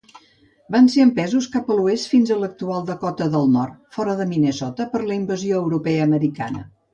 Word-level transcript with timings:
Van 0.75 0.87
ser 0.93 1.03
empesos 1.07 1.47
cap 1.55 1.69
a 1.69 1.75
l'oest 1.79 2.07
fins 2.13 2.31
a 2.31 2.37
l'actual 2.43 2.87
Dakota 2.87 3.27
del 3.35 3.45
Nord, 3.57 3.77
fora 3.99 4.17
de 4.23 4.27
Minnesota, 4.33 4.89
per 4.97 5.03
la 5.05 5.21
invasió 5.21 5.61
europeu-americana. 5.61 6.67